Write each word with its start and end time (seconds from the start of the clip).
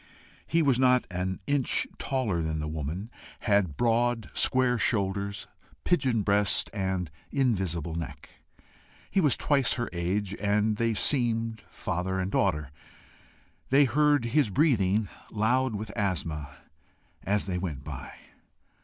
He 0.47 0.63
was 0.63 0.79
not 0.79 1.05
an 1.11 1.41
inch 1.45 1.85
taller 1.99 2.41
than 2.41 2.59
the 2.59 2.67
woman, 2.67 3.11
had 3.41 3.77
broad, 3.77 4.31
square 4.33 4.79
shoulders, 4.79 5.47
pigeon 5.83 6.23
breast, 6.23 6.71
and 6.73 7.11
invisible 7.29 7.93
neck. 7.93 8.27
He 9.11 9.21
was 9.21 9.37
twice 9.37 9.73
her 9.75 9.91
age, 9.93 10.33
and 10.39 10.77
they 10.77 10.95
seemed 10.95 11.61
father 11.69 12.19
and 12.19 12.31
daughter. 12.31 12.71
They 13.69 13.85
heard 13.85 14.25
his 14.33 14.49
breathing, 14.49 15.07
loud 15.29 15.75
with 15.75 15.91
asthma, 15.95 16.55
as 17.21 17.45
they 17.45 17.59
went 17.59 17.83
by. 17.83 18.11